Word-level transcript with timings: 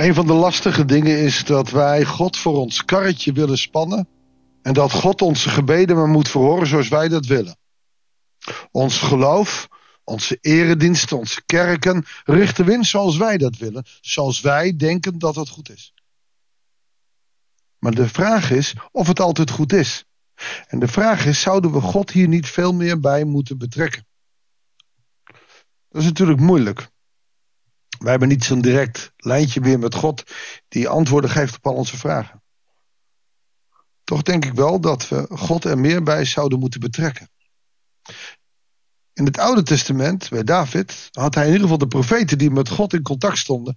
Een 0.00 0.14
van 0.14 0.26
de 0.26 0.32
lastige 0.32 0.84
dingen 0.84 1.18
is 1.18 1.44
dat 1.44 1.70
wij 1.70 2.04
God 2.04 2.36
voor 2.36 2.56
ons 2.56 2.84
karretje 2.84 3.32
willen 3.32 3.58
spannen. 3.58 4.08
En 4.62 4.72
dat 4.72 4.92
God 4.92 5.22
onze 5.22 5.48
gebeden 5.48 5.96
maar 5.96 6.08
moet 6.08 6.28
verhoren 6.28 6.66
zoals 6.66 6.88
wij 6.88 7.08
dat 7.08 7.26
willen. 7.26 7.56
Ons 8.70 8.98
geloof, 8.98 9.68
onze 10.04 10.38
erediensten, 10.40 11.18
onze 11.18 11.42
kerken 11.44 12.04
richten 12.24 12.64
we 12.64 12.72
in 12.72 12.84
zoals 12.84 13.16
wij 13.16 13.38
dat 13.38 13.56
willen. 13.56 13.84
Zoals 14.00 14.40
wij 14.40 14.76
denken 14.76 15.18
dat 15.18 15.34
het 15.34 15.48
goed 15.48 15.70
is. 15.70 15.94
Maar 17.78 17.94
de 17.94 18.08
vraag 18.08 18.50
is 18.50 18.74
of 18.92 19.06
het 19.06 19.20
altijd 19.20 19.50
goed 19.50 19.72
is. 19.72 20.04
En 20.66 20.78
de 20.78 20.88
vraag 20.88 21.26
is, 21.26 21.40
zouden 21.40 21.72
we 21.72 21.80
God 21.80 22.10
hier 22.10 22.28
niet 22.28 22.48
veel 22.48 22.74
meer 22.74 23.00
bij 23.00 23.24
moeten 23.24 23.58
betrekken? 23.58 24.06
Dat 25.88 26.00
is 26.00 26.04
natuurlijk 26.04 26.40
moeilijk. 26.40 26.90
Wij 28.00 28.10
hebben 28.10 28.28
niet 28.28 28.44
zo'n 28.44 28.60
direct 28.60 29.12
lijntje 29.16 29.60
meer 29.60 29.78
met 29.78 29.94
God 29.94 30.22
die 30.68 30.88
antwoorden 30.88 31.30
geeft 31.30 31.56
op 31.56 31.66
al 31.66 31.74
onze 31.74 31.96
vragen. 31.96 32.42
Toch 34.04 34.22
denk 34.22 34.44
ik 34.44 34.52
wel 34.52 34.80
dat 34.80 35.08
we 35.08 35.26
God 35.30 35.64
er 35.64 35.78
meer 35.78 36.02
bij 36.02 36.24
zouden 36.24 36.58
moeten 36.58 36.80
betrekken. 36.80 37.30
In 39.12 39.24
het 39.24 39.38
Oude 39.38 39.62
Testament, 39.62 40.28
bij 40.28 40.44
David, 40.44 41.08
had 41.10 41.34
hij 41.34 41.44
in 41.44 41.52
ieder 41.52 41.62
geval 41.62 41.78
de 41.78 41.86
profeten 41.86 42.38
die 42.38 42.50
met 42.50 42.68
God 42.68 42.92
in 42.92 43.02
contact 43.02 43.38
stonden. 43.38 43.76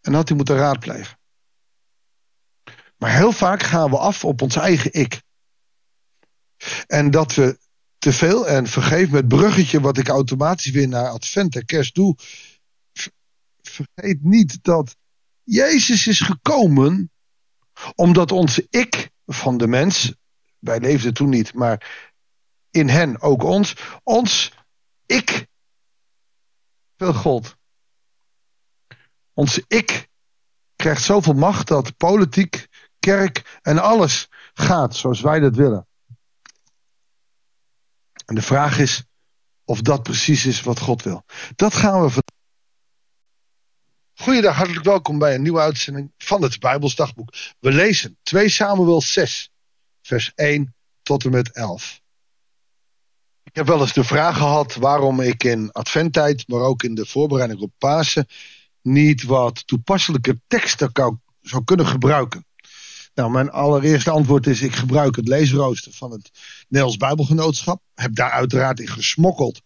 En 0.00 0.14
had 0.14 0.28
hij 0.28 0.36
moeten 0.36 0.56
raadplegen. 0.56 1.18
Maar 2.96 3.16
heel 3.16 3.32
vaak 3.32 3.62
gaan 3.62 3.90
we 3.90 3.98
af 3.98 4.24
op 4.24 4.42
ons 4.42 4.56
eigen 4.56 4.92
ik. 4.92 5.22
En 6.86 7.10
dat 7.10 7.34
we 7.34 7.58
te 7.98 8.12
veel, 8.12 8.48
en 8.48 8.66
vergeef 8.66 9.10
me 9.10 9.16
het 9.16 9.28
bruggetje 9.28 9.80
wat 9.80 9.98
ik 9.98 10.08
automatisch 10.08 10.70
weer 10.70 10.88
naar 10.88 11.08
Advent 11.08 11.56
en 11.56 11.64
Kerst 11.64 11.94
doe. 11.94 12.16
Vergeet 13.78 14.24
niet 14.24 14.62
dat 14.62 14.96
Jezus 15.42 16.06
is 16.06 16.20
gekomen 16.20 17.10
omdat 17.94 18.32
onze 18.32 18.66
ik 18.70 19.10
van 19.26 19.58
de 19.58 19.66
mens, 19.66 20.14
wij 20.58 20.80
leefden 20.80 21.14
toen 21.14 21.28
niet, 21.28 21.54
maar 21.54 22.06
in 22.70 22.88
hen 22.88 23.20
ook 23.20 23.42
ons, 23.42 23.74
ons 24.02 24.52
ik 25.06 25.46
veel 26.96 27.14
God. 27.14 27.56
Onze 29.32 29.64
ik 29.66 30.08
krijgt 30.76 31.02
zoveel 31.02 31.34
macht 31.34 31.68
dat 31.68 31.96
politiek, 31.96 32.66
kerk 32.98 33.58
en 33.62 33.78
alles 33.78 34.28
gaat 34.54 34.96
zoals 34.96 35.20
wij 35.20 35.40
dat 35.40 35.56
willen. 35.56 35.86
En 38.26 38.34
de 38.34 38.42
vraag 38.42 38.78
is 38.78 39.04
of 39.64 39.80
dat 39.80 40.02
precies 40.02 40.46
is 40.46 40.62
wat 40.62 40.80
God 40.80 41.02
wil. 41.02 41.24
Dat 41.56 41.74
gaan 41.74 42.02
we 42.02 42.10
Goeiedag, 44.38 44.58
hartelijk 44.58 44.86
welkom 44.86 45.18
bij 45.18 45.34
een 45.34 45.42
nieuwe 45.42 45.60
uitzending 45.60 46.12
van 46.18 46.42
het 46.42 46.60
Bijbelsdagboek. 46.60 47.32
We 47.60 47.72
lezen 47.72 48.18
2 48.22 48.48
Samuel 48.48 49.02
6, 49.02 49.50
vers 50.02 50.32
1 50.34 50.74
tot 51.02 51.24
en 51.24 51.30
met 51.30 51.52
11. 51.52 52.00
Ik 53.44 53.54
heb 53.54 53.66
wel 53.66 53.80
eens 53.80 53.92
de 53.92 54.04
vraag 54.04 54.36
gehad 54.36 54.74
waarom 54.74 55.20
ik 55.20 55.44
in 55.44 55.72
adventtijd, 55.72 56.48
maar 56.48 56.60
ook 56.60 56.82
in 56.82 56.94
de 56.94 57.06
voorbereiding 57.06 57.60
op 57.60 57.72
Pasen, 57.78 58.26
niet 58.82 59.22
wat 59.22 59.66
toepasselijke 59.66 60.40
teksten 60.46 61.20
zou 61.40 61.64
kunnen 61.64 61.86
gebruiken. 61.86 62.46
Nou, 63.14 63.30
mijn 63.30 63.50
allereerste 63.50 64.10
antwoord 64.10 64.46
is: 64.46 64.62
ik 64.62 64.74
gebruik 64.74 65.16
het 65.16 65.28
leesrooster 65.28 65.92
van 65.92 66.10
het 66.10 66.30
Nederlands 66.68 66.96
Bijbelgenootschap. 66.96 67.82
Heb 67.94 68.14
daar 68.14 68.30
uiteraard 68.30 68.80
in 68.80 68.88
gesmokkeld, 68.88 69.60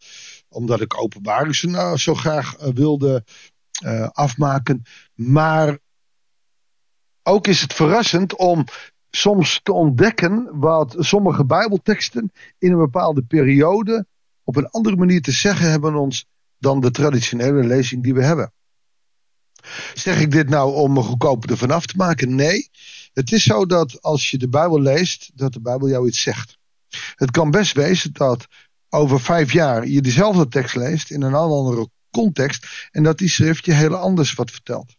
omdat 0.48 0.81
ik 0.81 1.00
openbaring 1.00 1.55
zo, 1.56 1.69
nou, 1.69 1.97
zo 1.97 2.15
graag 2.15 2.61
uh, 2.61 2.69
wilde 2.75 3.25
uh, 3.84 4.08
afmaken. 4.08 4.82
Maar 5.15 5.78
ook 7.22 7.47
is 7.47 7.60
het 7.60 7.72
verrassend 7.72 8.37
om 8.37 8.65
soms 9.10 9.60
te 9.62 9.72
ontdekken 9.72 10.48
wat 10.53 10.94
sommige 10.98 11.44
Bijbelteksten 11.44 12.32
in 12.59 12.72
een 12.72 12.78
bepaalde 12.78 13.22
periode 13.22 14.06
op 14.44 14.56
een 14.56 14.69
andere 14.69 14.97
manier 14.97 15.22
te 15.22 15.31
zeggen 15.31 15.71
hebben 15.71 15.94
ons 15.94 16.26
dan 16.59 16.81
de 16.81 16.91
traditionele 16.91 17.65
lezing 17.65 18.03
die 18.03 18.15
we 18.15 18.25
hebben. 18.25 18.53
Zeg 19.94 20.21
ik 20.21 20.31
dit 20.31 20.48
nou 20.48 20.75
om 20.75 20.92
me 20.92 21.03
goedkoper 21.03 21.50
ervan 21.50 21.71
af 21.71 21.87
te 21.87 21.97
maken? 21.97 22.34
Nee. 22.34 22.69
Het 23.12 23.32
is 23.32 23.42
zo 23.42 23.66
dat 23.66 24.03
als 24.03 24.31
je 24.31 24.38
de 24.38 24.48
Bijbel 24.48 24.81
leest, 24.81 25.31
dat 25.34 25.53
de 25.53 25.60
Bijbel 25.60 25.88
jou 25.88 26.06
iets 26.06 26.22
zegt. 26.22 26.59
Het 27.15 27.31
kan 27.31 27.50
best 27.50 27.72
wezen 27.72 28.12
dat 28.12 28.47
over 28.88 29.21
vijf 29.21 29.53
jaar 29.53 29.87
je 29.87 30.00
dezelfde 30.00 30.48
tekst 30.48 30.76
leest 30.76 31.10
in 31.10 31.22
een 31.22 31.34
andere 31.34 31.88
context 32.12 32.89
en 32.91 33.03
dat 33.03 33.19
die 33.19 33.28
schrift 33.28 33.65
je 33.65 33.73
heel 33.73 33.95
anders 33.95 34.34
wat 34.34 34.50
vertelt. 34.50 34.97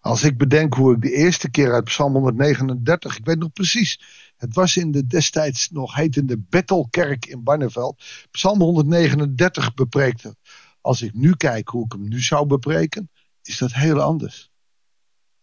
Als 0.00 0.22
ik 0.22 0.38
bedenk 0.38 0.74
hoe 0.74 0.94
ik 0.94 1.00
de 1.00 1.12
eerste 1.12 1.50
keer 1.50 1.72
uit 1.72 1.84
Psalm 1.84 2.12
139, 2.12 3.16
ik 3.18 3.24
weet 3.24 3.38
nog 3.38 3.52
precies, 3.52 4.00
het 4.36 4.54
was 4.54 4.76
in 4.76 4.90
de 4.90 5.06
destijds 5.06 5.70
nog 5.70 5.94
heetende 5.94 6.38
Bethelkerk 6.38 7.26
in 7.26 7.42
Barneveld, 7.42 8.02
Psalm 8.30 8.60
139 8.60 9.74
bepreekte. 9.74 10.36
Als 10.80 11.02
ik 11.02 11.14
nu 11.14 11.36
kijk 11.36 11.68
hoe 11.68 11.84
ik 11.84 11.92
hem 11.92 12.08
nu 12.08 12.20
zou 12.20 12.46
bepreken, 12.46 13.10
is 13.42 13.58
dat 13.58 13.72
heel 13.72 14.00
anders. 14.00 14.50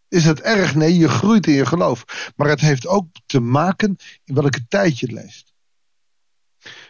Is 0.07 0.23
dat 0.23 0.39
erg? 0.39 0.75
Nee, 0.75 0.97
je 0.97 1.09
groeit 1.09 1.47
in 1.47 1.53
je 1.53 1.65
geloof. 1.65 2.31
Maar 2.35 2.47
het 2.47 2.59
heeft 2.59 2.87
ook 2.87 3.07
te 3.25 3.39
maken 3.39 3.95
in 4.23 4.33
welke 4.33 4.67
tijd 4.67 4.99
je 4.99 5.11
leest. 5.11 5.53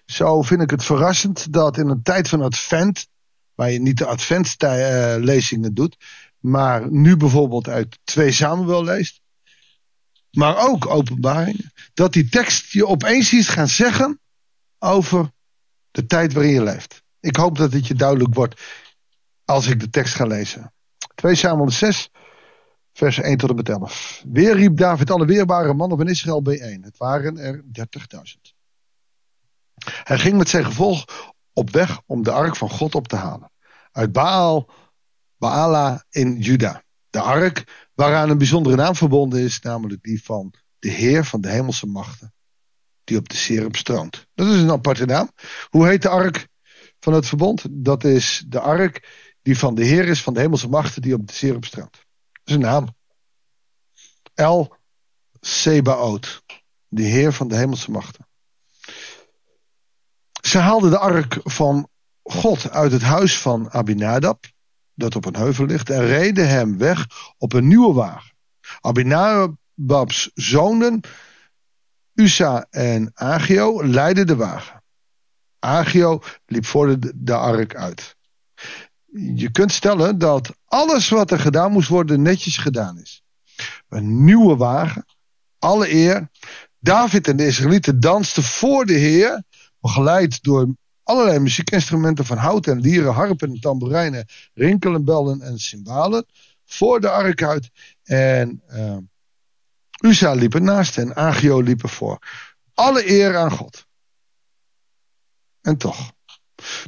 Zo 0.05 0.41
vind 0.41 0.61
ik 0.61 0.69
het 0.69 0.83
verrassend 0.83 1.53
dat 1.53 1.77
in 1.77 1.87
een 1.87 2.03
tijd 2.03 2.29
van 2.29 2.41
advent, 2.41 3.07
waar 3.61 3.71
je 3.71 3.81
niet 3.81 3.97
de 3.97 4.05
adventlezingen 4.05 5.73
doet, 5.73 5.97
maar 6.39 6.91
nu 6.91 7.17
bijvoorbeeld 7.17 7.67
uit 7.67 7.99
2 8.03 8.31
Samuel 8.31 8.83
leest, 8.83 9.21
maar 10.31 10.57
ook 10.69 10.87
openbaringen, 10.87 11.71
dat 11.93 12.13
die 12.13 12.29
tekst 12.29 12.71
je 12.71 12.87
opeens 12.87 13.33
iets 13.33 13.47
gaat 13.47 13.69
zeggen 13.69 14.19
over 14.79 15.31
de 15.91 16.05
tijd 16.05 16.33
waarin 16.33 16.53
je 16.53 16.63
leeft. 16.63 17.03
Ik 17.19 17.35
hoop 17.35 17.57
dat 17.57 17.73
het 17.73 17.87
je 17.87 17.93
duidelijk 17.93 18.33
wordt 18.33 18.61
als 19.45 19.67
ik 19.67 19.79
de 19.79 19.89
tekst 19.89 20.15
ga 20.15 20.25
lezen. 20.25 20.73
2 21.15 21.35
Samuel 21.35 21.71
6, 21.71 22.09
vers 22.93 23.17
1 23.17 23.37
tot 23.37 23.49
en 23.49 23.55
met 23.55 23.69
11. 23.69 24.23
Weer 24.27 24.55
riep 24.55 24.77
David 24.77 25.11
alle 25.11 25.25
weerbare 25.25 25.73
mannen 25.73 25.97
van 25.97 26.07
Israël 26.07 26.41
bijeen. 26.41 26.83
Het 26.83 26.97
waren 26.97 27.37
er 27.37 27.63
30.000. 27.63 28.55
Hij 30.03 30.17
ging 30.17 30.37
met 30.37 30.49
zijn 30.49 30.65
gevolg 30.65 31.05
op 31.53 31.69
weg 31.69 32.01
om 32.05 32.23
de 32.23 32.31
ark 32.31 32.55
van 32.55 32.69
God 32.69 32.95
op 32.95 33.07
te 33.07 33.15
halen. 33.15 33.50
Uit 33.91 34.11
Baal, 34.11 34.69
Baala 35.37 36.05
in 36.09 36.39
Juda. 36.39 36.83
De 37.09 37.19
ark 37.19 37.89
waaraan 37.93 38.29
een 38.29 38.37
bijzondere 38.37 38.75
naam 38.75 38.95
verbonden 38.95 39.41
is, 39.41 39.59
namelijk 39.59 40.03
die 40.03 40.23
van 40.23 40.53
de 40.79 40.89
Heer 40.89 41.25
van 41.25 41.41
de 41.41 41.49
hemelse 41.49 41.85
machten. 41.85 42.33
Die 43.03 43.17
op 43.17 43.29
de 43.29 43.35
Serep 43.35 43.75
stroomt. 43.75 44.27
Dat 44.33 44.47
is 44.47 44.61
een 44.61 44.71
aparte 44.71 45.05
naam. 45.05 45.31
Hoe 45.69 45.87
heet 45.87 46.01
de 46.01 46.09
ark 46.09 46.47
van 46.99 47.13
het 47.13 47.27
verbond? 47.27 47.65
Dat 47.69 48.03
is 48.03 48.43
de 48.47 48.59
ark 48.59 49.09
die 49.41 49.57
van 49.57 49.75
de 49.75 49.83
Heer 49.83 50.07
is 50.07 50.23
van 50.23 50.33
de 50.33 50.39
hemelse 50.39 50.69
machten 50.69 51.01
die 51.01 51.13
op 51.13 51.27
de 51.27 51.33
Serep 51.33 51.65
stroomt. 51.65 51.93
Dat 51.93 52.41
is 52.43 52.53
een 52.53 52.59
naam. 52.59 52.95
El 54.33 54.75
Sebaot. 55.39 56.43
De 56.87 57.03
Heer 57.03 57.33
van 57.33 57.47
de 57.47 57.55
hemelse 57.55 57.91
machten. 57.91 58.27
Ze 60.41 60.57
haalden 60.57 60.89
de 60.89 60.97
ark 60.97 61.39
van 61.43 61.89
God 62.23 62.69
uit 62.69 62.91
het 62.91 63.01
huis 63.01 63.39
van 63.39 63.71
Abinadab, 63.71 64.45
dat 64.93 65.15
op 65.15 65.25
een 65.25 65.35
heuvel 65.35 65.65
ligt, 65.65 65.89
en 65.89 66.05
reden 66.05 66.49
hem 66.49 66.77
weg 66.77 67.07
op 67.37 67.53
een 67.53 67.67
nieuwe 67.67 67.93
wagen. 67.93 68.35
Abinadabs 68.81 70.31
zonen, 70.33 71.01
Usa 72.13 72.67
en 72.69 73.11
Agio, 73.13 73.85
leidden 73.85 74.27
de 74.27 74.35
wagen. 74.35 74.83
Agio 75.59 76.21
liep 76.45 76.65
voor 76.65 76.99
de, 76.99 77.13
de 77.15 77.35
ark 77.35 77.75
uit. 77.75 78.15
Je 79.35 79.51
kunt 79.51 79.71
stellen 79.71 80.17
dat 80.17 80.55
alles 80.65 81.09
wat 81.09 81.31
er 81.31 81.39
gedaan 81.39 81.71
moest 81.71 81.89
worden 81.89 82.21
netjes 82.21 82.57
gedaan 82.57 82.97
is. 82.97 83.23
Een 83.89 84.23
nieuwe 84.23 84.55
wagen, 84.55 85.05
alle 85.59 85.91
eer. 85.93 86.29
David 86.79 87.27
en 87.27 87.37
de 87.37 87.45
Israëlieten 87.45 87.99
dansten 87.99 88.43
voor 88.43 88.85
de 88.85 88.93
Heer 88.93 89.43
begeleid 89.79 90.43
door 90.43 90.75
allerlei 91.03 91.39
muziekinstrumenten 91.39 92.25
van 92.25 92.37
hout 92.37 92.67
en 92.67 92.79
lieren, 92.79 93.13
harpen 93.13 93.49
en 93.49 93.59
tamboerijnen, 93.59 94.25
rinkelen, 94.53 95.05
bellen 95.05 95.41
en 95.41 95.59
cymbalen 95.59 96.25
voor 96.65 96.99
de 97.01 97.09
ark 97.09 97.43
uit. 97.43 97.69
En 98.03 98.61
uh, 98.69 98.97
Uza 100.01 100.33
liep 100.33 100.59
naast 100.59 100.97
en 100.97 101.15
Agio 101.15 101.61
liep 101.61 101.89
voor. 101.89 102.19
Alle 102.73 103.09
eer 103.09 103.37
aan 103.37 103.51
God. 103.51 103.85
En 105.61 105.77
toch, 105.77 106.11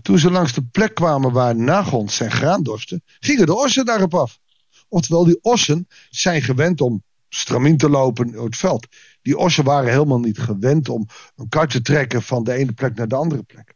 toen 0.02 0.20
ze 0.20 0.32
langs 0.32 0.54
de 0.54 0.64
plek 0.64 0.96
kwamen 0.96 1.32
waar 1.32 1.56
Nagon 1.56 2.10
zijn 2.10 2.32
graan 2.32 2.64
dorste, 2.64 3.02
gingen 3.20 3.46
de 3.46 3.56
ossen 3.56 3.86
daarop 3.86 4.14
af. 4.14 4.40
Oftewel, 4.88 5.24
die 5.26 5.40
ossen 5.42 5.88
zijn 6.10 6.42
gewend 6.42 6.82
om 6.82 7.04
stramien 7.30 7.78
te 7.78 7.90
lopen 7.90 8.32
door 8.32 8.46
het 8.46 8.58
veld. 8.58 8.88
Die 9.22 9.38
ossen 9.38 9.64
waren 9.64 9.92
helemaal 9.92 10.20
niet 10.20 10.40
gewend 10.40 10.90
om 10.90 11.08
een 11.36 11.50
kar 11.50 11.68
te 11.68 11.82
trekken 11.82 12.22
van 12.22 12.44
de 12.44 12.54
ene 12.54 12.74
plek 12.74 12.96
naar 12.96 13.08
de 13.08 13.16
andere 13.16 13.44
plek. 13.44 13.76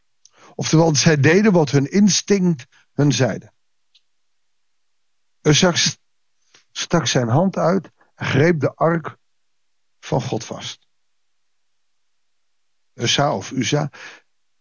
Oftewel, 0.60 0.96
zij 0.96 1.18
deden 1.18 1.52
wat 1.52 1.72
hun 1.72 1.92
instinct 1.92 2.66
hun 2.94 3.12
zeide. 3.12 3.52
Uzak 5.42 5.76
stak 6.72 7.08
zijn 7.08 7.28
hand 7.28 7.58
uit 7.58 7.90
en 8.16 8.26
greep 8.26 8.60
de 8.60 8.76
ark 8.76 9.18
van 10.00 10.22
God 10.22 10.46
vast. 10.46 10.88
Usa 12.94 13.36
of 13.36 13.52
Usa, 13.52 13.92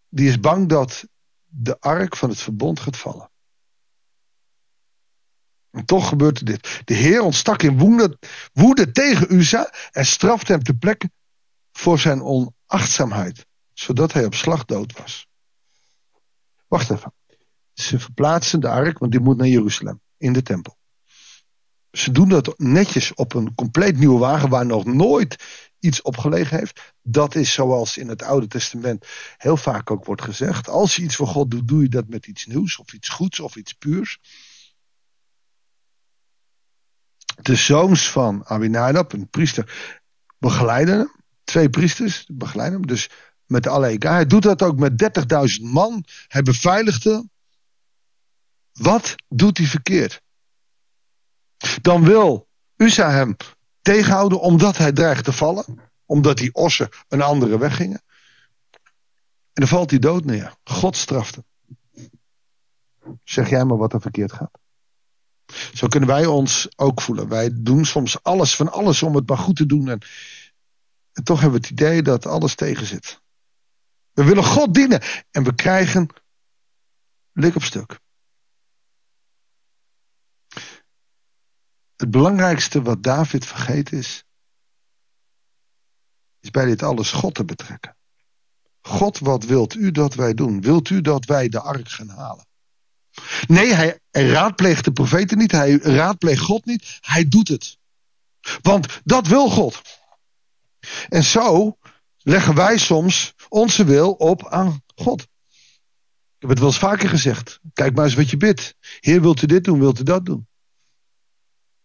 die 0.08 0.28
is 0.28 0.40
bang 0.40 0.68
dat 0.68 1.04
de 1.44 1.80
ark 1.80 2.16
van 2.16 2.28
het 2.28 2.40
verbond 2.40 2.80
gaat 2.80 2.96
vallen. 2.96 3.30
En 5.70 5.84
toch 5.84 6.08
gebeurde 6.08 6.44
dit. 6.44 6.80
De 6.84 6.94
Heer 6.94 7.20
ontstak 7.20 7.62
in 7.62 7.78
woede, 7.78 8.18
woede 8.52 8.90
tegen 8.90 9.34
Uza 9.34 9.72
en 9.90 10.06
strafte 10.06 10.52
hem 10.52 10.62
ter 10.62 10.76
plekke 10.76 11.10
voor 11.72 11.98
zijn 11.98 12.22
onachtzaamheid, 12.22 13.46
zodat 13.72 14.12
hij 14.12 14.24
op 14.24 14.34
slag 14.34 14.64
dood 14.64 14.98
was. 14.98 15.28
Wacht 16.68 16.90
even. 16.90 17.14
Ze 17.72 17.98
verplaatsen 17.98 18.60
de 18.60 18.68
ark, 18.68 18.98
want 18.98 19.12
die 19.12 19.20
moet 19.20 19.36
naar 19.36 19.46
Jeruzalem, 19.46 20.00
in 20.16 20.32
de 20.32 20.42
tempel. 20.42 20.76
Ze 21.90 22.10
doen 22.10 22.28
dat 22.28 22.58
netjes 22.58 23.14
op 23.14 23.34
een 23.34 23.54
compleet 23.54 23.98
nieuwe 23.98 24.18
wagen 24.18 24.48
waar 24.48 24.66
nog 24.66 24.84
nooit 24.84 25.36
iets 25.78 26.02
op 26.02 26.16
gelegen 26.16 26.58
heeft. 26.58 26.94
Dat 27.02 27.34
is 27.34 27.52
zoals 27.52 27.96
in 27.96 28.08
het 28.08 28.22
Oude 28.22 28.46
Testament 28.46 29.06
heel 29.36 29.56
vaak 29.56 29.90
ook 29.90 30.04
wordt 30.04 30.22
gezegd. 30.22 30.68
Als 30.68 30.96
je 30.96 31.02
iets 31.02 31.16
voor 31.16 31.26
God 31.26 31.50
doet, 31.50 31.68
doe 31.68 31.82
je 31.82 31.88
dat 31.88 32.08
met 32.08 32.26
iets 32.26 32.46
nieuws 32.46 32.78
of 32.78 32.92
iets 32.92 33.08
goeds 33.08 33.40
of 33.40 33.56
iets 33.56 33.72
puurs. 33.72 34.18
De 37.42 37.54
zoons 37.54 38.10
van 38.10 38.46
Abinadab, 38.46 39.12
een 39.12 39.28
priester, 39.28 39.94
begeleiden 40.38 40.98
hem. 40.98 41.14
Twee 41.44 41.70
priesters 41.70 42.26
begeleiden 42.32 42.78
hem. 42.78 42.86
Dus 42.86 43.10
met 43.46 43.66
alle 43.66 43.86
EK. 43.86 44.02
Hij 44.02 44.26
doet 44.26 44.42
dat 44.42 44.62
ook 44.62 44.78
met 44.78 45.02
30.000 45.60 45.62
man. 45.62 46.04
Hij 46.28 46.42
beveiligt 46.42 47.04
hem. 47.04 47.30
Wat 48.72 49.14
doet 49.28 49.58
hij 49.58 49.66
verkeerd? 49.66 50.22
Dan 51.82 52.04
wil 52.04 52.48
Usa 52.76 53.10
hem 53.10 53.36
tegenhouden 53.82 54.40
omdat 54.40 54.76
hij 54.76 54.92
dreigt 54.92 55.24
te 55.24 55.32
vallen. 55.32 55.64
Omdat 56.04 56.38
die 56.38 56.54
ossen 56.54 56.88
een 57.08 57.22
andere 57.22 57.58
weg 57.58 57.76
gingen. 57.76 58.02
En 59.52 59.62
dan 59.62 59.68
valt 59.68 59.90
hij 59.90 59.98
dood 59.98 60.24
neer. 60.24 60.54
God 60.64 60.96
straft 60.96 61.34
hem. 61.34 61.44
Zeg 63.24 63.50
jij 63.50 63.64
maar 63.64 63.76
wat 63.76 63.92
er 63.92 64.00
verkeerd 64.00 64.32
gaat. 64.32 64.58
Zo 65.74 65.86
kunnen 65.86 66.08
wij 66.08 66.26
ons 66.26 66.68
ook 66.76 67.00
voelen. 67.00 67.28
Wij 67.28 67.50
doen 67.52 67.84
soms 67.84 68.22
alles 68.22 68.56
van 68.56 68.72
alles 68.72 69.02
om 69.02 69.14
het 69.14 69.28
maar 69.28 69.38
goed 69.38 69.56
te 69.56 69.66
doen. 69.66 69.88
En, 69.88 70.00
en 71.12 71.24
toch 71.24 71.40
hebben 71.40 71.60
we 71.60 71.66
het 71.66 71.80
idee 71.80 72.02
dat 72.02 72.26
alles 72.26 72.54
tegen 72.54 72.86
zit. 72.86 73.20
We 74.16 74.24
willen 74.24 74.44
God 74.44 74.74
dienen. 74.74 75.02
En 75.30 75.44
we 75.44 75.54
krijgen 75.54 76.08
lik 77.32 77.54
op 77.54 77.62
stuk. 77.62 77.98
Het 81.96 82.10
belangrijkste 82.10 82.82
wat 82.82 83.02
David 83.02 83.46
vergeten 83.46 83.98
is, 83.98 84.24
is 86.40 86.50
bij 86.50 86.64
dit 86.64 86.82
alles 86.82 87.12
God 87.12 87.34
te 87.34 87.44
betrekken. 87.44 87.96
God, 88.80 89.18
wat 89.18 89.44
wilt 89.44 89.74
u 89.74 89.90
dat 89.90 90.14
wij 90.14 90.34
doen? 90.34 90.60
Wilt 90.60 90.90
u 90.90 91.00
dat 91.00 91.24
wij 91.24 91.48
de 91.48 91.60
ark 91.60 91.88
gaan 91.88 92.08
halen? 92.08 92.46
Nee, 93.46 93.72
hij, 93.72 94.00
raadpleegt 94.10 94.84
de 94.84 94.92
profeten 94.92 95.38
niet, 95.38 95.52
hij 95.52 95.72
raadpleegt 95.76 96.40
God 96.40 96.64
niet, 96.64 96.98
hij 97.00 97.28
doet 97.28 97.48
het. 97.48 97.78
Want 98.62 99.00
dat 99.04 99.26
wil 99.26 99.50
God. 99.50 99.82
En 101.08 101.24
zo 101.24 101.78
leggen 102.26 102.54
wij 102.54 102.78
soms 102.78 103.34
onze 103.48 103.84
wil 103.84 104.12
op 104.12 104.48
aan 104.48 104.82
God. 104.94 105.20
Ik 105.20 105.28
heb 106.38 106.50
het 106.50 106.58
wel 106.58 106.68
eens 106.68 106.78
vaker 106.78 107.08
gezegd. 107.08 107.60
Kijk 107.72 107.94
maar 107.94 108.04
eens 108.04 108.14
wat 108.14 108.30
je 108.30 108.36
bidt. 108.36 108.74
Heer, 109.00 109.20
wilt 109.20 109.42
u 109.42 109.46
dit 109.46 109.64
doen, 109.64 109.78
wilt 109.78 110.00
u 110.00 110.02
dat 110.02 110.24
doen? 110.24 110.48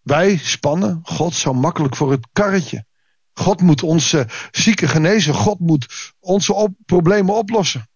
Wij 0.02 0.38
spannen 0.38 1.00
God 1.04 1.34
zo 1.34 1.54
makkelijk 1.54 1.96
voor 1.96 2.12
het 2.12 2.28
karretje. 2.32 2.86
God 3.34 3.62
moet 3.62 3.84
onze 3.84 4.28
zieken 4.52 4.90
genezen. 4.90 5.34
God 5.34 5.60
moet 5.60 6.14
onze 6.20 6.76
problemen 6.86 7.36
oplossen. 7.36 7.90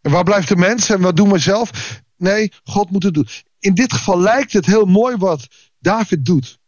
En 0.00 0.10
waar 0.10 0.24
blijft 0.24 0.48
de 0.48 0.56
mens 0.56 0.88
en 0.88 1.00
wat 1.00 1.16
doen 1.16 1.32
we 1.32 1.38
zelf? 1.38 2.00
Nee, 2.16 2.52
God 2.64 2.90
moet 2.90 3.02
het 3.02 3.14
doen. 3.14 3.28
In 3.58 3.74
dit 3.74 3.92
geval 3.92 4.20
lijkt 4.20 4.52
het 4.52 4.66
heel 4.66 4.84
mooi 4.84 5.16
wat 5.16 5.46
David 5.78 6.24
doet. 6.24 6.60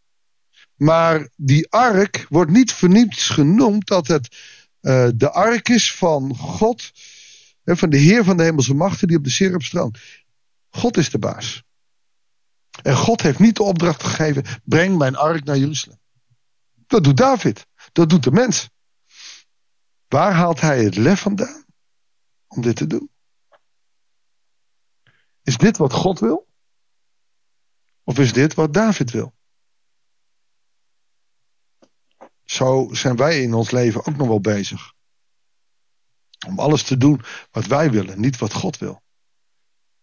Maar 0.77 1.29
die 1.37 1.71
ark 1.71 2.27
wordt 2.29 2.51
niet 2.51 2.73
voor 2.73 2.89
niets 2.89 3.29
genoemd 3.29 3.87
dat 3.87 4.07
het 4.07 4.37
uh, 4.81 5.09
de 5.15 5.31
ark 5.31 5.69
is 5.69 5.95
van 5.95 6.37
God. 6.37 6.93
Hè, 7.63 7.77
van 7.77 7.91
de 7.91 7.97
Heer 7.97 8.25
van 8.25 8.37
de 8.37 8.43
hemelse 8.43 8.75
machten 8.75 9.09
die 9.09 9.17
op 9.17 9.25
de 9.25 9.31
Serapstroon. 9.31 9.95
God 10.71 10.97
is 10.97 11.11
de 11.11 11.19
baas. 11.19 11.63
En 12.83 12.97
God 12.97 13.23
heeft 13.23 13.39
niet 13.39 13.57
de 13.57 13.63
opdracht 13.63 14.03
gegeven: 14.03 14.45
breng 14.65 14.99
mijn 14.99 15.17
ark 15.17 15.45
naar 15.45 15.57
Jeruzalem. 15.57 15.99
Dat 16.87 17.05
doet 17.05 17.17
David. 17.17 17.67
Dat 17.93 18.09
doet 18.09 18.23
de 18.23 18.31
mens. 18.31 18.71
Waar 20.09 20.33
haalt 20.33 20.61
hij 20.61 20.85
het 20.85 20.97
lef 20.97 21.21
vandaan 21.21 21.65
om 22.47 22.63
dit 22.63 22.77
te 22.77 22.87
doen? 22.87 23.11
Is 25.43 25.57
dit 25.57 25.77
wat 25.77 25.93
God 25.93 26.19
wil? 26.19 26.49
Of 28.03 28.19
is 28.19 28.33
dit 28.33 28.55
wat 28.55 28.75
David 28.75 29.11
wil? 29.11 29.34
Zo 32.55 32.89
zijn 32.93 33.17
wij 33.17 33.43
in 33.43 33.55
ons 33.55 33.71
leven 33.71 34.07
ook 34.07 34.17
nog 34.17 34.29
wel 34.29 34.41
bezig. 34.41 34.93
Om 36.47 36.59
alles 36.59 36.83
te 36.83 36.97
doen 36.97 37.21
wat 37.51 37.67
wij 37.67 37.91
willen, 37.91 38.21
niet 38.21 38.39
wat 38.39 38.53
God 38.53 38.79
wil. 38.79 39.03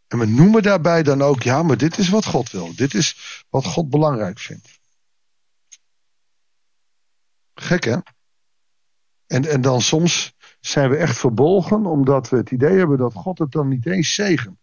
En 0.08 0.20
we 0.20 0.26
noemen 0.26 0.64
daarbij 0.64 1.04
dan 1.04 1.22
ook, 1.22 1.44
ja, 1.44 1.64
maar 1.64 1.78
dit 1.78 1.98
is 1.98 2.10
wat 2.10 2.26
God 2.26 2.52
wil. 2.52 2.76
Dit 2.76 2.94
is 2.94 3.44
wat 3.50 3.66
God 3.66 3.90
belangrijk 3.90 4.40
vindt. 4.40 4.80
Gek 7.54 7.84
hè? 7.84 7.98
En, 9.28 9.46
en 9.46 9.62
dan 9.62 9.82
soms 9.82 10.34
zijn 10.60 10.90
we 10.90 10.98
echt 10.98 11.18
verbolgen 11.18 11.86
omdat 11.86 12.30
we 12.30 12.38
het 12.38 12.52
idee 12.52 12.78
hebben 12.78 12.98
dat 12.98 13.14
God 13.14 13.40
het 13.40 13.52
dan 13.52 13.68
niet 13.68 13.86
eens 13.86 14.14
zegent. 14.14 14.60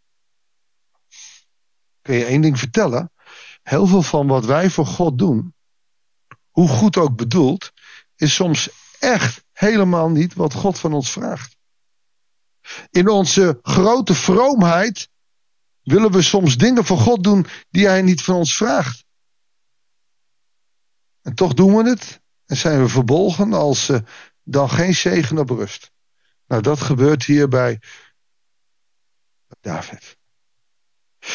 Kun 2.03 2.15
je 2.15 2.25
één 2.25 2.41
ding 2.41 2.59
vertellen? 2.59 3.13
Heel 3.63 3.87
veel 3.87 4.03
van 4.03 4.27
wat 4.27 4.45
wij 4.45 4.71
voor 4.71 4.87
God 4.87 5.19
doen, 5.19 5.55
hoe 6.51 6.69
goed 6.69 6.97
ook 6.97 7.17
bedoeld, 7.17 7.73
is 8.19 8.35
soms 8.35 8.69
echt 8.99 9.45
helemaal 9.53 10.09
niet 10.09 10.35
wat 10.35 10.55
God 10.55 10.79
van 10.79 10.93
ons 10.93 11.11
vraagt. 11.11 11.57
In 12.91 13.09
onze 13.09 13.59
grote 13.63 14.15
vroomheid 14.15 15.09
willen 15.83 16.13
we 16.13 16.23
soms 16.23 16.57
dingen 16.57 16.85
voor 16.85 16.99
God 16.99 17.23
doen 17.23 17.47
die 17.71 17.87
Hij 17.87 18.03
niet 18.03 18.23
van 18.23 18.35
ons 18.35 18.57
vraagt. 18.57 19.05
En 21.23 21.35
toch 21.35 21.55
doen 21.55 21.77
we 21.77 21.89
het 21.89 22.21
en 22.47 22.57
zijn 22.57 22.83
we 22.83 22.89
verbolgen 22.89 23.53
als 23.53 23.89
uh, 23.89 23.99
dan 24.43 24.71
geen 24.71 24.95
zegen 24.95 25.39
op 25.39 25.51
rust. 25.51 25.91
Nou, 26.47 26.63
dat 26.63 26.81
gebeurt 26.81 27.25
hier 27.25 27.49
bij 27.49 27.81
David. 29.61 30.17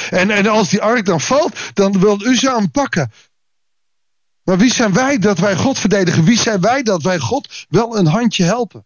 En, 0.10 0.30
en 0.30 0.48
als 0.48 0.70
die 0.70 0.82
ark 0.82 1.06
dan 1.06 1.22
valt, 1.22 1.76
dan 1.76 2.00
wil 2.00 2.22
u 2.22 2.36
ze 2.36 2.52
aanpakken. 2.52 3.12
Maar 4.44 4.58
wie 4.58 4.74
zijn 4.74 4.94
wij 4.94 5.18
dat 5.18 5.40
wij 5.40 5.56
God 5.56 5.80
verdedigen? 5.80 6.24
Wie 6.24 6.38
zijn 6.38 6.62
wij 6.62 6.84
dat 6.84 7.02
wij 7.02 7.20
God 7.20 7.66
wel 7.70 7.98
een 7.98 8.08
handje 8.08 8.44
helpen? 8.44 8.86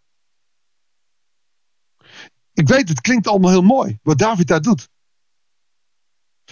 Ik 2.54 2.68
weet, 2.68 2.90
het 2.90 3.02
klinkt 3.02 3.28
allemaal 3.28 3.52
heel 3.52 3.62
mooi, 3.62 4.00
wat 4.04 4.18
David 4.18 4.48
daar 4.48 4.62
doet. 4.62 4.88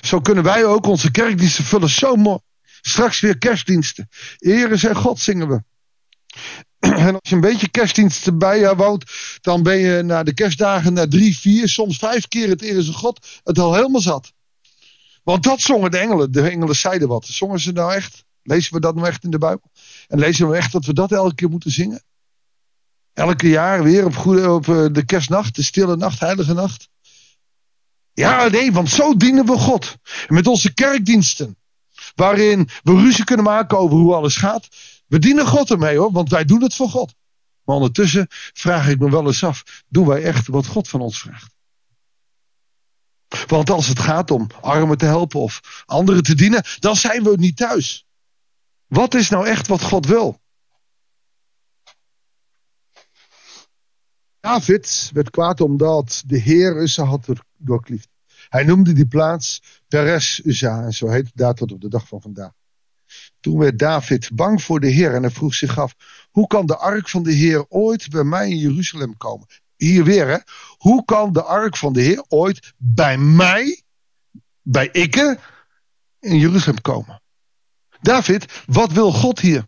Zo 0.01 0.19
kunnen 0.19 0.43
wij 0.43 0.65
ook 0.65 0.85
onze 0.85 1.11
kerkdiensten 1.11 1.63
vullen. 1.63 1.89
Zo 1.89 2.15
mooi. 2.15 2.39
Straks 2.81 3.19
weer 3.19 3.37
kerstdiensten. 3.37 4.09
Ere 4.37 4.75
zijn 4.75 4.95
God 4.95 5.19
zingen 5.19 5.47
we. 5.47 5.63
En 6.79 7.13
als 7.13 7.29
je 7.29 7.35
een 7.35 7.41
beetje 7.41 7.69
kerstdiensten 7.69 8.37
bij 8.37 8.59
je 8.59 8.75
woont, 8.75 9.11
dan 9.41 9.63
ben 9.63 9.77
je 9.77 10.01
na 10.01 10.23
de 10.23 10.33
kerstdagen 10.33 10.93
na 10.93 11.07
drie, 11.07 11.37
vier, 11.37 11.69
soms 11.69 11.97
vijf 11.97 12.27
keer 12.27 12.49
het 12.49 12.61
Ere 12.61 12.81
zijn 12.81 12.95
God 12.95 13.41
het 13.43 13.59
al 13.59 13.73
helemaal 13.73 14.01
zat. 14.01 14.33
Want 15.23 15.43
dat 15.43 15.61
zongen 15.61 15.91
de 15.91 15.97
engelen. 15.97 16.31
De 16.31 16.49
engelen 16.49 16.75
zeiden 16.75 17.07
wat. 17.07 17.25
Zongen 17.25 17.59
ze 17.59 17.71
nou 17.71 17.93
echt? 17.93 18.24
Lezen 18.45 18.73
we 18.73 18.79
dat 18.79 18.95
nou 18.95 19.07
echt 19.07 19.23
in 19.23 19.31
de 19.31 19.37
Bijbel? 19.37 19.71
En 20.07 20.19
lezen 20.19 20.49
we 20.49 20.55
echt 20.55 20.71
dat 20.71 20.85
we 20.85 20.93
dat 20.93 21.11
elke 21.11 21.35
keer 21.35 21.49
moeten 21.49 21.71
zingen? 21.71 22.03
Elke 23.13 23.49
jaar 23.49 23.83
weer 23.83 24.05
op, 24.05 24.17
op 24.27 24.67
eh, 24.67 24.85
de 24.91 25.05
kerstnacht, 25.05 25.55
de 25.55 25.63
stille 25.63 25.95
nacht, 25.95 26.19
heilige 26.19 26.53
nacht. 26.53 26.89
Ja, 28.13 28.47
nee, 28.47 28.71
want 28.71 28.89
zo 28.89 29.15
dienen 29.15 29.45
we 29.45 29.57
God. 29.57 29.97
Met 30.27 30.47
onze 30.47 30.73
kerkdiensten. 30.73 31.57
Waarin 32.15 32.69
we 32.83 32.91
ruzie 32.91 33.23
kunnen 33.23 33.45
maken 33.45 33.77
over 33.77 33.97
hoe 33.97 34.13
alles 34.13 34.35
gaat. 34.35 34.67
We 35.07 35.19
dienen 35.19 35.47
God 35.47 35.71
ermee 35.71 35.97
hoor, 35.97 36.11
want 36.11 36.29
wij 36.29 36.45
doen 36.45 36.63
het 36.63 36.75
voor 36.75 36.89
God. 36.89 37.13
Maar 37.63 37.75
ondertussen 37.75 38.25
vraag 38.53 38.87
ik 38.87 38.99
me 38.99 39.09
wel 39.09 39.25
eens 39.25 39.43
af: 39.43 39.83
doen 39.87 40.07
wij 40.07 40.23
echt 40.23 40.47
wat 40.47 40.65
God 40.65 40.87
van 40.87 41.01
ons 41.01 41.19
vraagt? 41.19 41.53
Want 43.47 43.69
als 43.69 43.87
het 43.87 43.99
gaat 43.99 44.31
om 44.31 44.47
armen 44.61 44.97
te 44.97 45.05
helpen 45.05 45.39
of 45.39 45.83
anderen 45.85 46.23
te 46.23 46.35
dienen, 46.35 46.63
dan 46.79 46.95
zijn 46.95 47.23
we 47.23 47.35
niet 47.37 47.57
thuis. 47.57 48.04
Wat 48.87 49.13
is 49.13 49.29
nou 49.29 49.47
echt 49.47 49.67
wat 49.67 49.81
God 49.81 50.05
wil? 50.05 50.39
David 54.39 55.09
werd 55.13 55.29
kwaad 55.29 55.61
omdat 55.61 56.23
de 56.25 56.37
Heer 56.37 56.87
ze 56.87 57.01
had 57.01 57.27
doorkliefd. 57.57 58.07
Hij 58.49 58.63
noemde 58.63 58.93
die 58.93 59.07
plaats 59.07 59.61
Peres 59.87 60.41
en 60.61 60.93
zo 60.93 61.09
heet 61.09 61.31
daar 61.33 61.53
tot 61.53 61.71
op 61.71 61.81
de 61.81 61.89
dag 61.89 62.07
van 62.07 62.21
vandaag. 62.21 62.51
Toen 63.39 63.57
werd 63.57 63.79
David 63.79 64.29
bang 64.33 64.61
voor 64.61 64.79
de 64.79 64.87
Heer 64.87 65.13
en 65.13 65.21
hij 65.21 65.31
vroeg 65.31 65.53
zich 65.53 65.77
af: 65.79 65.95
hoe 66.31 66.47
kan 66.47 66.65
de 66.65 66.77
ark 66.77 67.09
van 67.09 67.23
de 67.23 67.31
Heer 67.31 67.65
ooit 67.69 68.09
bij 68.09 68.23
mij 68.23 68.49
in 68.49 68.57
Jeruzalem 68.57 69.17
komen? 69.17 69.47
Hier 69.75 70.03
weer, 70.03 70.27
hè? 70.27 70.37
Hoe 70.77 71.05
kan 71.05 71.33
de 71.33 71.43
ark 71.43 71.77
van 71.77 71.93
de 71.93 72.01
Heer 72.01 72.25
ooit 72.27 72.73
bij 72.77 73.17
mij, 73.17 73.83
bij 74.61 74.89
ikke, 74.91 75.39
in 76.19 76.39
Jeruzalem 76.39 76.81
komen? 76.81 77.21
David, 78.05 78.63
wat 78.65 78.91
wil 78.91 79.11
God 79.11 79.39
hier? 79.39 79.67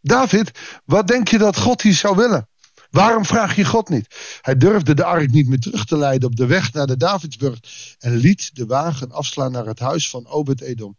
David, 0.00 0.50
wat 0.84 1.06
denk 1.06 1.28
je 1.28 1.38
dat 1.38 1.56
God 1.56 1.82
hier 1.82 1.94
zou 1.94 2.16
willen? 2.16 2.48
Waarom 2.90 3.24
vraag 3.24 3.56
je 3.56 3.64
God 3.64 3.88
niet? 3.88 4.38
Hij 4.40 4.56
durfde 4.56 4.94
de 4.94 5.04
ark 5.04 5.30
niet 5.30 5.48
meer 5.48 5.58
terug 5.58 5.84
te 5.84 5.96
leiden 5.96 6.28
op 6.28 6.36
de 6.36 6.46
weg 6.46 6.72
naar 6.72 6.86
de 6.86 6.96
Davidsburg 6.96 7.58
en 7.98 8.16
liet 8.16 8.54
de 8.54 8.66
wagen 8.66 9.12
afslaan 9.12 9.52
naar 9.52 9.66
het 9.66 9.78
huis 9.78 10.10
van 10.10 10.26
Obed-Edom. 10.26 10.96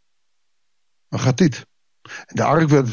Maar 1.08 1.20
gaat 1.20 1.38
dit? 1.38 1.66
De 2.26 2.44
ark 2.44 2.86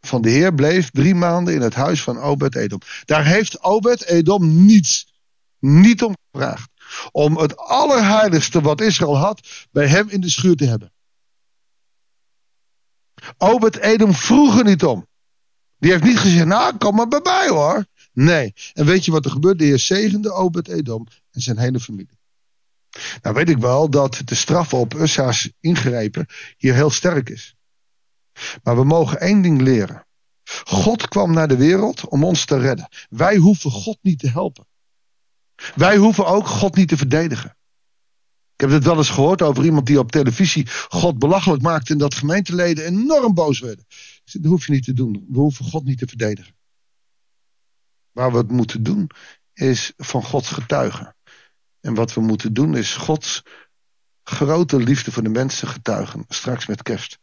van 0.00 0.22
de 0.22 0.30
Heer 0.30 0.54
bleef 0.54 0.90
drie 0.90 1.14
maanden 1.14 1.54
in 1.54 1.60
het 1.60 1.74
huis 1.74 2.02
van 2.02 2.18
Obed-Edom. 2.18 2.80
Daar 3.04 3.24
heeft 3.24 3.62
Obed-Edom 3.62 4.64
niets, 4.64 5.14
niet 5.58 6.02
om 6.02 6.16
gevraagd. 6.32 6.70
Om 7.12 7.38
het 7.38 7.56
allerheiligste 7.56 8.60
wat 8.60 8.80
Israël 8.80 9.16
had 9.16 9.66
bij 9.70 9.86
hem 9.86 10.08
in 10.08 10.20
de 10.20 10.30
schuur 10.30 10.56
te 10.56 10.66
hebben. 10.66 10.93
Obed-Edom 13.38 14.14
vroeg 14.14 14.58
er 14.58 14.64
niet 14.64 14.84
om. 14.84 15.06
Die 15.78 15.90
heeft 15.90 16.04
niet 16.04 16.18
gezegd, 16.18 16.46
nou 16.46 16.76
kom 16.76 16.94
maar 16.94 17.08
bij 17.08 17.20
mij 17.22 17.48
hoor. 17.48 17.86
Nee. 18.12 18.54
En 18.72 18.86
weet 18.86 19.04
je 19.04 19.10
wat 19.10 19.24
er 19.24 19.30
gebeurt? 19.30 19.58
De 19.58 19.64
Heer 19.64 19.78
zegende 19.78 20.32
Obed-Edom 20.32 21.06
en 21.30 21.40
zijn 21.40 21.58
hele 21.58 21.80
familie. 21.80 22.18
Nou 23.22 23.34
weet 23.34 23.48
ik 23.48 23.58
wel 23.58 23.90
dat 23.90 24.20
de 24.24 24.34
straf 24.34 24.74
op 24.74 24.94
Ussa's 24.94 25.52
ingrepen 25.60 26.26
hier 26.56 26.74
heel 26.74 26.90
sterk 26.90 27.28
is. 27.28 27.56
Maar 28.62 28.76
we 28.76 28.84
mogen 28.84 29.20
één 29.20 29.42
ding 29.42 29.60
leren. 29.60 30.06
God 30.64 31.08
kwam 31.08 31.32
naar 31.32 31.48
de 31.48 31.56
wereld 31.56 32.08
om 32.08 32.24
ons 32.24 32.44
te 32.44 32.58
redden. 32.58 32.88
Wij 33.08 33.36
hoeven 33.36 33.70
God 33.70 33.98
niet 34.02 34.18
te 34.18 34.30
helpen. 34.30 34.66
Wij 35.74 35.96
hoeven 35.96 36.26
ook 36.26 36.46
God 36.46 36.76
niet 36.76 36.88
te 36.88 36.96
verdedigen. 36.96 37.56
Heb 38.64 38.72
het 38.72 38.84
wel 38.84 38.96
eens 38.96 39.10
gehoord 39.10 39.42
over 39.42 39.64
iemand 39.64 39.86
die 39.86 39.98
op 39.98 40.10
televisie 40.10 40.68
God 40.88 41.18
belachelijk 41.18 41.62
maakte 41.62 41.92
en 41.92 41.98
dat 41.98 42.14
gemeenteleden 42.14 42.84
enorm 42.84 43.34
boos 43.34 43.60
werden. 43.60 43.86
Dat 44.24 44.44
hoef 44.44 44.66
je 44.66 44.72
niet 44.72 44.84
te 44.84 44.92
doen. 44.92 45.26
We 45.28 45.38
hoeven 45.38 45.64
God 45.64 45.84
niet 45.84 45.98
te 45.98 46.06
verdedigen. 46.06 46.54
Waar 48.12 48.32
we 48.32 48.36
het 48.36 48.50
moeten 48.50 48.82
doen 48.82 49.10
is 49.52 49.92
van 49.96 50.22
Gods 50.22 50.48
getuigen. 50.48 51.16
En 51.80 51.94
wat 51.94 52.14
we 52.14 52.20
moeten 52.20 52.54
doen 52.54 52.76
is 52.76 52.94
Gods 52.94 53.42
grote 54.22 54.76
liefde 54.76 55.12
voor 55.12 55.22
de 55.22 55.28
mensen 55.28 55.68
getuigen. 55.68 56.24
Straks 56.28 56.66
met 56.66 56.82
kerst. 56.82 57.18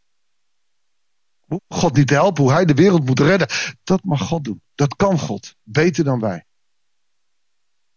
God 1.68 1.96
niet 1.96 2.06
te 2.06 2.14
helpen, 2.14 2.42
hoe 2.42 2.52
hij 2.52 2.64
de 2.64 2.74
wereld 2.74 3.04
moet 3.04 3.20
redden. 3.20 3.48
Dat 3.84 4.04
mag 4.04 4.20
God 4.20 4.44
doen. 4.44 4.62
Dat 4.74 4.96
kan 4.96 5.18
God. 5.18 5.54
Beter 5.62 6.04
dan 6.04 6.20
wij. 6.20 6.44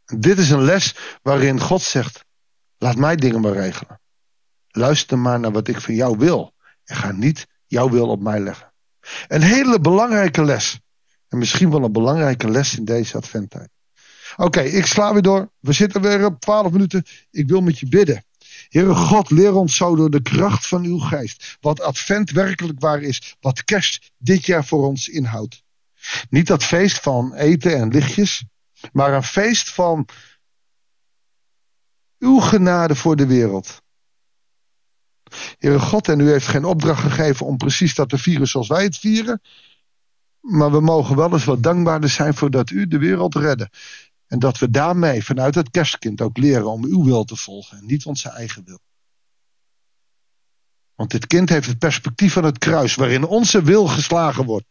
Dit 0.06 0.38
is 0.38 0.50
een 0.50 0.64
les 0.64 0.96
waarin 1.22 1.60
God 1.60 1.82
zegt: 1.82 2.25
laat 2.86 2.98
mij 2.98 3.16
dingen 3.16 3.42
maar 3.42 3.54
regelen. 3.54 4.00
Luister 4.68 5.20
maar 5.20 5.40
naar 5.40 5.52
wat 5.52 5.68
ik 5.68 5.82
van 5.82 5.96
jou 5.96 6.18
wil. 6.18 6.54
En 6.84 6.96
ga 6.96 7.12
niet 7.12 7.48
jouw 7.66 7.90
wil 7.90 8.08
op 8.08 8.22
mij 8.22 8.40
leggen. 8.40 8.74
Een 9.28 9.42
hele 9.42 9.80
belangrijke 9.80 10.44
les. 10.44 10.80
En 11.28 11.38
misschien 11.38 11.70
wel 11.72 11.84
een 11.84 11.92
belangrijke 11.92 12.50
les 12.50 12.78
in 12.78 12.86
deze 12.86 13.18
adventtijd. 13.18 13.70
Oké, 14.36 14.62
ik 14.62 14.86
sla 14.86 15.14
weer 15.14 15.22
door. 15.22 15.52
We 15.60 15.74
zitten 15.74 16.02
weer 16.02 16.26
op 16.26 16.40
12 16.40 16.72
minuten. 16.72 17.04
Ik 17.32 17.48
wil 17.48 17.62
met 17.62 17.80
je 17.80 17.88
bidden. 17.88 18.24
Heere 18.70 18.96
God, 18.96 19.30
leer 19.30 19.56
ons 19.56 19.76
zo 19.76 19.96
door 19.96 20.10
de 20.10 20.22
kracht 20.22 20.68
van 20.68 20.84
uw 20.84 20.98
geest. 20.98 21.58
Wat 21.62 21.82
advent 21.82 22.32
werkelijk 22.32 22.80
waar 22.80 23.02
is. 23.02 23.36
Wat 23.40 23.64
kerst 23.64 24.12
dit 24.18 24.46
jaar 24.46 24.66
voor 24.66 24.86
ons 24.86 25.08
inhoudt. 25.08 25.64
Niet 26.30 26.48
dat 26.48 26.64
feest 26.64 27.00
van 27.00 27.34
eten 27.34 27.76
en 27.76 27.92
lichtjes. 27.92 28.46
Maar 28.92 29.14
een 29.14 29.24
feest 29.24 29.70
van 29.70 30.08
uw 32.20 32.40
genade 32.40 32.96
voor 32.96 33.16
de 33.16 33.26
wereld. 33.26 33.82
Heere 35.58 35.80
God, 35.80 36.08
en 36.08 36.20
u 36.20 36.30
heeft 36.30 36.48
geen 36.48 36.66
opdracht 36.66 37.02
gegeven 37.02 37.46
om 37.46 37.58
precies 37.58 37.96
dat 37.96 38.10
te 38.10 38.18
vieren 38.18 38.48
zoals 38.48 38.68
wij 38.68 38.84
het 38.84 38.98
vieren. 38.98 39.42
Maar 40.40 40.72
we 40.72 40.80
mogen 40.80 41.16
wel 41.16 41.34
eens 41.34 41.44
wat 41.44 41.64
dankbaarder 41.64 42.10
zijn 42.10 42.34
voor 42.34 42.52
dat 42.52 42.70
u 42.70 42.88
de 42.88 42.98
wereld 42.98 43.36
redde. 43.36 43.70
En 44.28 44.40
dat 44.40 44.58
we 44.58 44.70
daarmee 44.70 45.24
vanuit 45.24 45.56
het 45.56 45.70
kerstkind 45.70 46.22
ook 46.22 46.38
leren 46.38 46.72
om 46.72 46.84
uw 46.84 47.04
wil 47.04 47.24
te 47.24 47.36
volgen 47.36 47.78
en 47.78 47.86
niet 47.86 48.06
onze 48.06 48.30
eigen 48.30 48.64
wil. 48.66 48.80
Want 50.96 51.12
dit 51.12 51.28
kind 51.28 51.50
heeft 51.50 51.68
het 51.68 51.80
perspectief 51.80 52.34
van 52.34 52.44
het 52.44 52.58
kruis, 52.58 52.96
waarin 52.96 53.24
onze 53.24 53.64
wil 53.64 53.88
geslagen 53.88 54.46
wordt. 54.46 54.66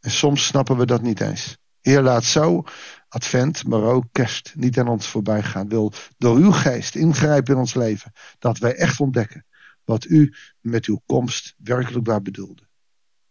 En 0.00 0.10
soms 0.10 0.46
snappen 0.46 0.76
we 0.76 0.86
dat 0.86 1.02
niet 1.02 1.20
eens. 1.20 1.56
Heer, 1.84 2.02
laat 2.02 2.24
zo 2.24 2.64
advent, 3.08 3.66
maar 3.66 3.82
ook 3.82 4.04
kerst 4.12 4.52
niet 4.54 4.78
aan 4.78 4.88
ons 4.88 5.08
voorbij 5.08 5.42
gaan. 5.42 5.68
Wil 5.68 5.92
door 6.18 6.36
uw 6.36 6.50
geest 6.50 6.94
ingrijpen 6.94 7.54
in 7.54 7.60
ons 7.60 7.74
leven, 7.74 8.12
dat 8.38 8.58
wij 8.58 8.74
echt 8.74 9.00
ontdekken 9.00 9.46
wat 9.84 10.04
u 10.04 10.34
met 10.60 10.84
uw 10.84 11.02
komst 11.06 11.54
werkelijk 11.58 12.06
waar 12.06 12.22
bedoelde. 12.22 12.68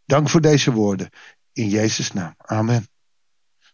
Dank 0.05 0.29
voor 0.29 0.41
deze 0.41 0.71
woorden. 0.71 1.09
In 1.51 1.69
Jezus' 1.69 2.11
naam. 2.11 2.33
Amen. 2.37 2.87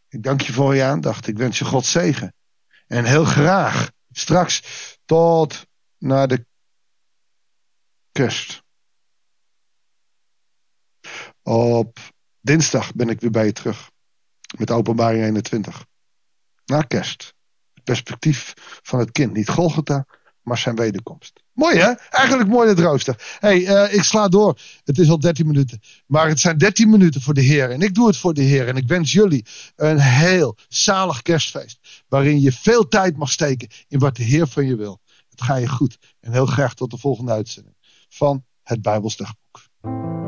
Ik 0.08 0.24
dank 0.24 0.42
je 0.42 0.54
voor 0.54 0.76
je 0.76 0.84
aandacht. 0.84 1.28
Ik 1.28 1.38
wens 1.38 1.60
je 1.60 1.66
God 1.66 1.86
zegen. 1.86 2.34
En 2.88 3.06
heel 3.06 3.26
graag 3.26 3.92
straks 4.12 4.64
tot 5.06 5.68
naar 5.98 6.28
de 6.28 6.46
kerst. 8.12 8.64
Op 11.42 12.00
dinsdag 12.42 12.94
ben 12.94 13.10
ik 13.10 13.20
weer 13.20 13.32
bij 13.32 13.46
je 13.46 13.52
terug. 13.52 13.90
Met 14.58 14.72
openbaring 14.72 15.24
21. 15.24 15.86
Na 16.66 16.82
kerst. 16.82 17.34
Het 17.74 17.84
perspectief 17.84 18.54
van 18.84 19.00
het 19.00 19.12
kind. 19.12 19.34
Niet 19.34 19.50
Golgotha, 19.50 20.06
maar 20.42 20.58
zijn 20.58 20.76
wederkomst. 20.76 21.44
Mooi 21.54 21.78
hè? 21.78 21.94
Eigenlijk 22.10 22.50
mooi 22.50 22.70
het 22.70 22.80
rooster. 22.80 23.38
hey, 23.40 23.60
uh, 23.60 23.94
ik 23.94 24.04
sla 24.04 24.28
door. 24.28 24.60
Het 24.84 25.00
is 25.00 25.10
al 25.10 25.20
13 25.20 25.48
minuten. 25.48 25.80
Maar 26.06 26.28
het 26.28 26.40
zijn 26.40 26.58
13 26.58 26.90
minuten 26.90 27.22
voor 27.22 27.34
de 27.34 27.42
Heer. 27.42 27.72
En 27.72 27.82
ik 27.82 27.94
doe 27.94 28.08
het 28.08 28.18
voor 28.18 28.34
de 28.34 28.42
Heer. 28.42 28.68
En 28.68 28.76
ik 28.76 28.88
wens 28.88 29.12
jullie 29.12 29.46
een 29.76 30.00
heel 30.00 30.58
zalig 30.68 31.22
kerstfeest. 31.22 32.04
Waarin 32.08 32.42
je 32.42 32.52
veel 32.52 32.88
tijd 32.88 33.18
mag 33.18 33.32
steken 33.32 33.68
in 33.88 34.00
wat 34.00 34.16
de 34.16 34.24
Heer 34.24 34.48
van 34.48 34.66
je 34.66 34.76
wil. 34.76 35.00
Het 35.30 35.42
ga 35.42 35.56
je 35.56 35.68
goed. 35.68 35.98
En 36.20 36.32
heel 36.32 36.46
graag 36.46 36.74
tot 36.74 36.92
de 36.92 36.98
volgende 36.98 37.32
uitzending 37.32 37.76
van 38.10 38.46
het 38.64 38.82
Bijbelsdagboek. 38.82 40.19